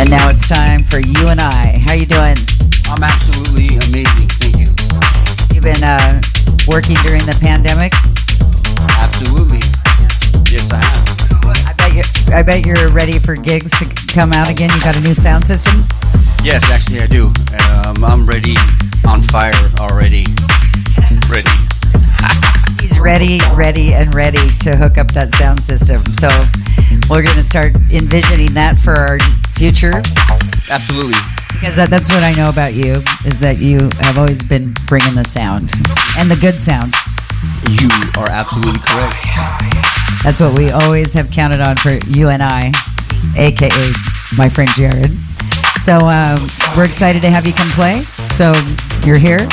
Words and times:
And 0.00 0.08
now 0.08 0.30
it's 0.30 0.48
time 0.48 0.82
for 0.82 0.98
you 0.98 1.28
and 1.28 1.38
I. 1.38 1.76
How 1.84 1.92
you 1.92 2.06
doing? 2.06 2.34
I'm 2.88 3.04
absolutely 3.04 3.76
amazing. 3.76 4.32
Thank 4.40 4.56
you. 4.56 4.72
You've 5.52 5.62
been 5.62 5.84
uh, 5.84 6.16
working 6.64 6.96
during 7.04 7.20
the 7.28 7.36
pandemic. 7.36 7.92
Absolutely. 8.96 9.60
Yes, 10.48 10.72
I 10.72 10.80
have. 10.80 11.68
I 11.68 11.74
bet 11.76 11.92
you. 11.92 12.04
I 12.32 12.42
bet 12.42 12.64
you're 12.64 12.88
ready 12.96 13.18
for 13.18 13.36
gigs 13.36 13.76
to 13.76 13.84
come 14.16 14.32
out 14.32 14.48
again. 14.48 14.70
You 14.72 14.80
got 14.80 14.96
a 14.96 15.02
new 15.02 15.12
sound 15.12 15.44
system. 15.44 15.84
Yes, 16.42 16.64
actually, 16.70 17.02
I 17.02 17.06
do. 17.06 17.28
Um, 17.60 18.02
I'm 18.02 18.24
ready, 18.24 18.56
on 19.06 19.20
fire 19.20 19.52
already. 19.78 20.24
Ready. 21.28 21.52
He's 22.80 22.98
ready, 22.98 23.38
ready, 23.52 23.92
and 23.92 24.14
ready 24.14 24.48
to 24.64 24.76
hook 24.76 24.96
up 24.96 25.12
that 25.12 25.30
sound 25.32 25.62
system. 25.62 26.02
So 26.14 26.28
we're 27.10 27.24
going 27.24 27.36
to 27.36 27.42
start 27.42 27.74
envisioning 27.90 28.54
that 28.54 28.78
for 28.78 28.94
our 28.94 29.18
future. 29.58 29.98
Absolutely. 30.70 31.18
Because 31.52 31.76
that, 31.76 31.90
that's 31.90 32.08
what 32.08 32.22
I 32.22 32.32
know 32.32 32.48
about 32.48 32.72
you 32.72 33.02
is 33.26 33.40
that 33.40 33.58
you 33.58 33.90
have 34.00 34.16
always 34.16 34.42
been 34.42 34.72
bringing 34.86 35.14
the 35.18 35.24
sound 35.24 35.72
and 36.16 36.30
the 36.30 36.38
good 36.40 36.60
sound. 36.60 36.94
You 37.66 37.90
are 38.16 38.30
absolutely 38.30 38.78
correct. 38.78 39.26
That's 40.22 40.38
what 40.38 40.56
we 40.56 40.70
always 40.70 41.12
have 41.14 41.30
counted 41.30 41.60
on 41.60 41.76
for 41.76 41.98
you 42.06 42.28
and 42.30 42.42
I, 42.42 42.70
aka 43.36 43.92
my 44.38 44.48
friend 44.48 44.70
Jared. 44.78 45.10
So 45.82 45.98
uh, 45.98 46.38
we're 46.76 46.86
excited 46.86 47.22
to 47.22 47.30
have 47.30 47.44
you 47.44 47.52
come 47.52 47.68
play. 47.74 48.02
So 48.38 48.54
you're 49.04 49.18
here. 49.18 49.48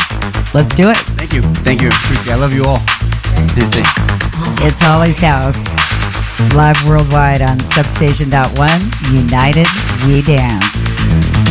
Let's 0.54 0.70
do 0.76 0.90
it. 0.94 0.98
Thank 1.18 1.34
you. 1.34 1.42
Thank 1.66 1.82
you. 1.82 1.90
I 2.32 2.38
love 2.38 2.54
you 2.54 2.64
all. 2.66 2.80
It's. 3.58 4.18
It's 4.60 4.80
Holly's 4.82 5.20
House, 5.20 5.66
live 6.54 6.78
worldwide 6.88 7.42
on 7.42 7.60
Substation.1. 7.60 9.14
United, 9.14 9.68
we 10.06 10.22
dance. 10.22 11.47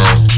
world. 0.00 0.29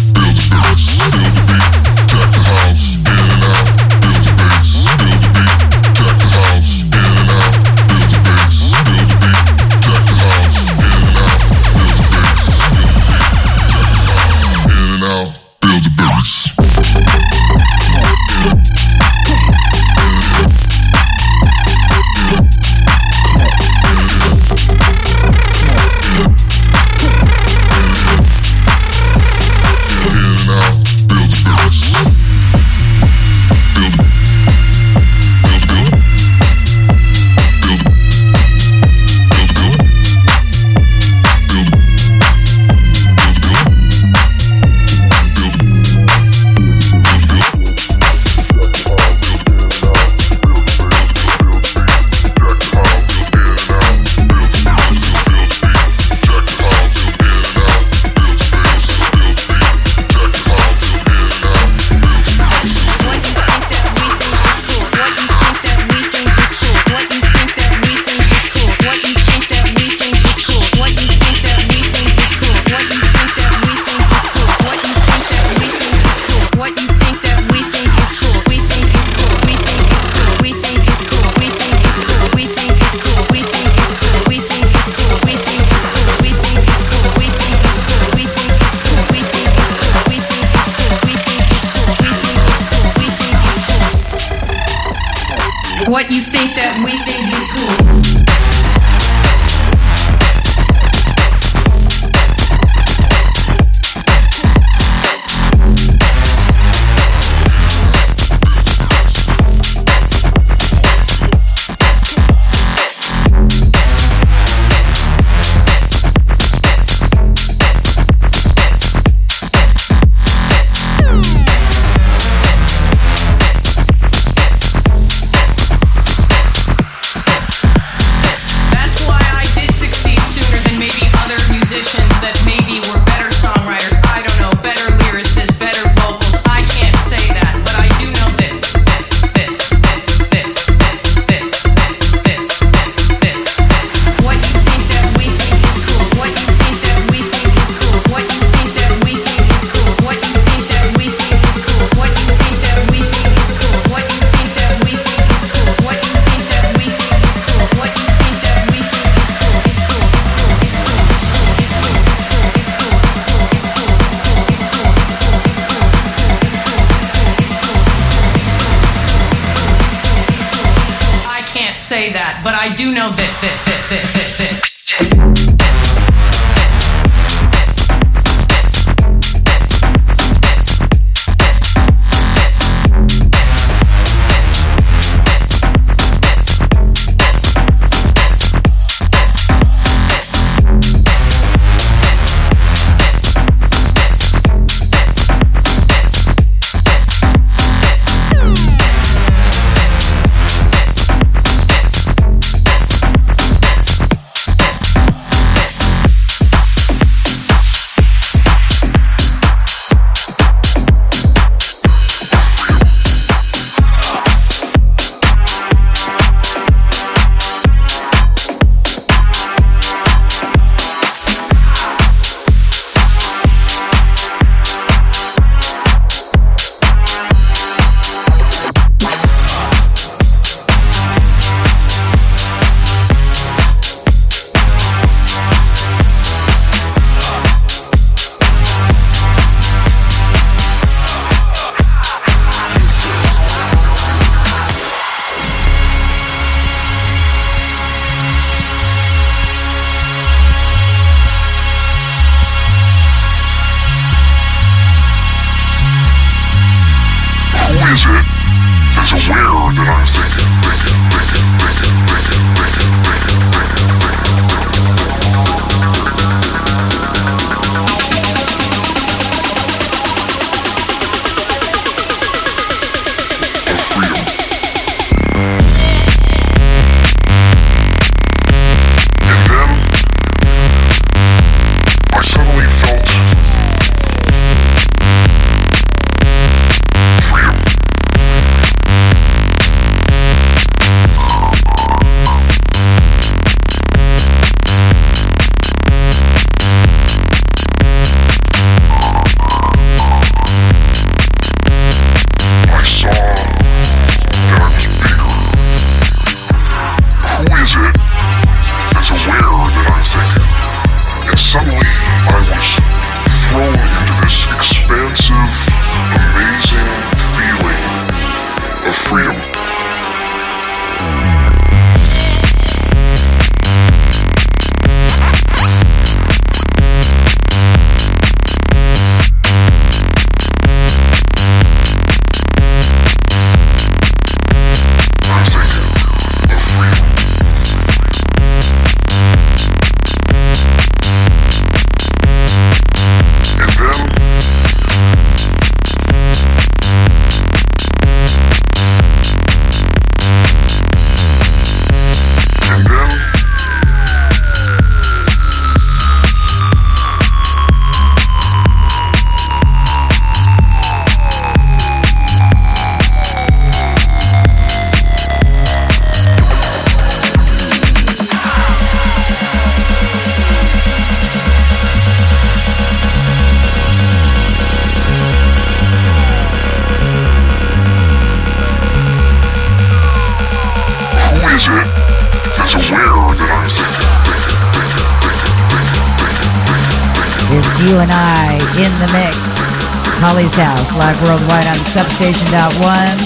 Station.1. 392.23 393.19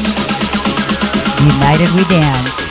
United 1.45 1.91
We 1.95 2.05
Dance. 2.09 2.66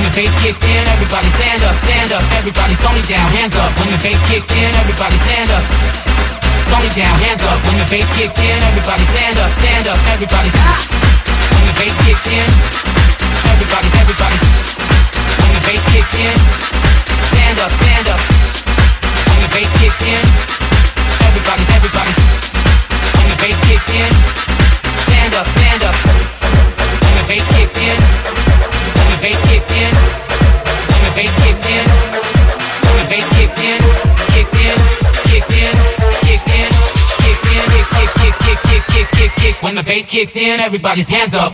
When 0.00 0.08
the 0.08 0.16
bass 0.16 0.32
kicks 0.40 0.64
in, 0.64 0.84
everybody 0.88 1.28
stand 1.28 1.60
up, 1.60 1.76
stand 1.84 2.08
up. 2.16 2.24
Everybody, 2.32 2.72
Tony 2.80 3.04
down, 3.04 3.28
hands 3.36 3.52
up. 3.52 3.68
When 3.76 3.92
the 3.92 4.00
bass 4.00 4.16
kicks 4.32 4.48
in, 4.48 4.72
everybody 4.80 5.12
stand 5.28 5.52
up. 5.52 5.60
Tony 6.72 6.88
down, 6.96 7.12
hands 7.20 7.44
up. 7.44 7.60
When 7.68 7.76
the 7.76 7.84
bass 7.92 8.08
kicks 8.16 8.40
in, 8.40 8.58
everybody 8.64 9.04
stand 9.12 9.36
up, 9.36 9.52
stand 9.60 9.92
up. 9.92 10.00
Everybody, 10.08 10.48
when 11.52 11.64
the 11.68 11.74
bass 11.76 11.92
kicks 12.00 12.32
in, 12.32 12.48
everybody, 13.44 13.88
everybody. 14.00 14.38
When 15.36 15.52
the 15.52 15.62
bass 15.68 15.84
kicks 15.92 16.16
in, 16.16 16.36
stand 17.36 17.60
up, 17.60 17.68
stand 17.68 18.08
up. 18.08 18.20
When 18.24 19.38
the 19.44 19.50
bass 19.52 19.68
kicks 19.84 20.00
in, 20.00 20.24
everybody, 21.28 21.64
everybody. 21.76 22.12
When 23.20 23.28
the 23.28 23.36
bass 23.36 23.58
kicks 23.68 23.92
in, 23.92 24.10
stand 25.12 25.36
up, 25.36 25.44
stand 25.44 25.82
up. 25.84 25.96
When 27.04 27.12
the 27.20 27.24
bass 27.28 27.44
kicks 27.52 27.76
in, 27.76 28.69
bass 29.20 29.40
kicks 29.52 29.70
in, 29.70 29.92
when 30.88 31.02
the 31.04 31.12
bass 31.14 31.34
kicks 31.44 31.64
in, 31.68 31.84
when 32.84 32.96
the 32.96 33.06
bass 33.10 33.28
kicks 33.36 33.58
in, 33.60 33.80
kicks 34.32 34.54
in, 34.56 34.76
kicks 35.28 35.50
in, 35.52 35.72
kicks 36.24 36.48
in, 36.48 36.70
kicks 37.20 37.44
in, 37.44 37.64
kick, 37.70 37.86
kick, 37.92 38.12
kick, 38.16 38.34
kick, 38.40 38.58
kick, 38.64 38.84
kick, 38.88 39.08
kick, 39.12 39.32
kick. 39.36 39.62
When 39.62 39.74
the 39.74 39.82
bass 39.82 40.06
kicks 40.06 40.36
in, 40.36 40.60
everybody's 40.60 41.06
hands 41.06 41.34
up. 41.34 41.52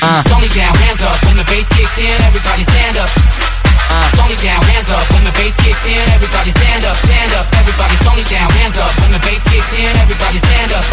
Uh. 0.00 0.24
Tony 0.32 0.48
down, 0.56 0.72
hands 0.80 1.04
up. 1.04 1.12
When 1.28 1.36
the 1.36 1.44
bass 1.44 1.68
kicks 1.68 2.00
in, 2.00 2.16
everybody 2.24 2.64
stand 2.64 2.96
up. 2.96 3.10
Uh. 3.92 4.08
Tony 4.16 4.32
down, 4.40 4.64
hands 4.72 4.88
up. 4.88 5.04
When 5.12 5.20
the 5.28 5.34
bass 5.36 5.52
kicks 5.60 5.84
in, 5.84 6.00
everybody 6.16 6.48
stand 6.56 6.88
up, 6.88 6.96
stand 7.04 7.36
up. 7.36 7.44
Everybody, 7.60 7.96
Tony 8.00 8.24
down, 8.24 8.48
hands 8.64 8.80
up. 8.80 8.88
When 9.04 9.12
the 9.12 9.20
bass 9.20 9.44
kicks 9.44 9.76
in, 9.76 9.92
everybody 10.00 10.40
stand 10.40 10.72
up. 10.72 10.84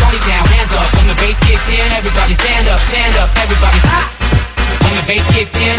Tony 0.00 0.20
down, 0.24 0.44
hands 0.56 0.72
up. 0.72 0.88
When 0.96 1.04
the 1.04 1.16
bass 1.20 1.36
kicks 1.44 1.68
in, 1.68 1.84
everybody 1.92 2.32
stand 2.32 2.64
up, 2.72 2.80
stand 2.88 3.12
up. 3.20 3.28
Everybody, 3.44 3.78
when 4.88 4.94
the 4.96 5.04
bass 5.04 5.26
kicks 5.28 5.52
in, 5.60 5.76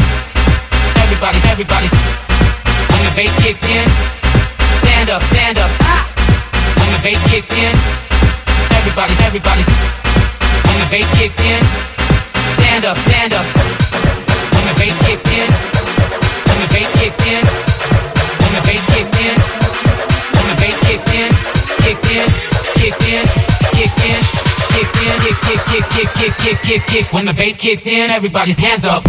everybody, 1.01 1.41
everybody. 1.49 1.89
When 1.89 3.01
the 3.09 3.13
bass 3.17 3.33
kicks 3.41 3.65
in, 3.65 3.89
stand 4.85 5.09
up, 5.09 5.25
stand 5.33 5.57
up. 5.57 5.71
When 6.77 6.89
the 6.93 7.01
bass 7.01 7.25
kicks 7.25 7.49
in, 7.57 7.73
everybody, 8.77 9.17
everybody. 9.25 9.65
When 9.65 10.77
the 10.77 10.89
bass 10.93 11.09
kicks 11.17 11.41
in, 11.41 11.65
stand 12.69 12.85
up, 12.85 12.97
stand 13.09 13.33
up. 13.33 13.45
When 14.53 14.63
the 14.69 14.75
bass 14.77 14.97
kicks 15.01 15.25
in, 15.25 15.49
when 16.45 16.57
the 16.61 16.69
bass 16.69 16.91
kicks 17.01 17.21
in, 17.25 17.43
when 18.41 18.51
the 18.53 18.61
bass 18.61 18.85
kicks 18.93 19.13
in, 19.17 19.35
when 20.37 20.45
the 20.53 20.57
bass 20.61 20.77
kicks 20.85 21.09
in, 21.09 21.29
kicks 21.81 22.05
in, 22.05 22.29
kicks 22.77 23.01
in, 23.09 23.25
kicks 23.73 23.99
in, 24.05 24.21
kicks 24.69 24.95
in, 25.01 25.15
kick, 25.25 25.37
kick, 25.41 25.61
kick, 25.65 25.85
kick, 25.89 26.09
kick, 26.13 26.33
kick, 26.37 26.61
kick, 26.61 26.81
kick. 26.85 27.13
When 27.13 27.25
the 27.25 27.33
bass 27.33 27.57
kicks 27.57 27.87
in, 27.87 28.11
everybody's 28.11 28.57
hands 28.57 28.85
up. 28.85 29.03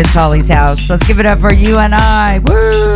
It's 0.00 0.14
Holly's 0.14 0.48
house. 0.48 0.88
Let's 0.88 1.06
give 1.06 1.20
it 1.20 1.26
up 1.26 1.40
for 1.40 1.52
U&I. 1.52 2.38
Woo! 2.38 2.94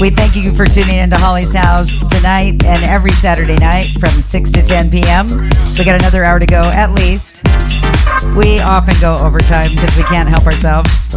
We 0.00 0.08
thank 0.08 0.34
you 0.34 0.54
for 0.54 0.64
tuning 0.64 0.96
into 0.96 1.18
Holly's 1.18 1.52
house 1.52 2.02
tonight 2.06 2.64
and 2.64 2.82
every 2.84 3.10
Saturday 3.10 3.56
night 3.56 3.88
from 4.00 4.22
6 4.22 4.50
to 4.52 4.62
10 4.62 4.90
p.m. 4.90 5.26
We 5.28 5.84
got 5.84 6.00
another 6.00 6.24
hour 6.24 6.38
to 6.38 6.46
go 6.46 6.62
at 6.62 6.92
least. 6.92 7.46
We 8.34 8.60
often 8.60 8.94
go 9.02 9.18
overtime 9.18 9.68
because 9.74 9.94
we 9.98 10.04
can't 10.04 10.30
help 10.30 10.46
ourselves. 10.46 11.07